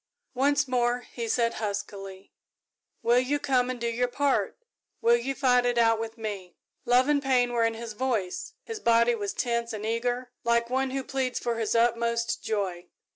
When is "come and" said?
3.37-3.79